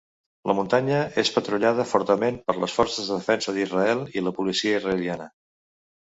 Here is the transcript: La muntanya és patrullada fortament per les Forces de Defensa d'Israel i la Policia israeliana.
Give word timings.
La 0.49 0.53
muntanya 0.59 1.01
és 1.23 1.29
patrullada 1.33 1.83
fortament 1.91 2.39
per 2.47 2.55
les 2.63 2.77
Forces 2.77 3.11
de 3.11 3.17
Defensa 3.19 3.53
d'Israel 3.57 4.01
i 4.17 4.23
la 4.29 4.33
Policia 4.39 4.79
israeliana. 4.79 5.29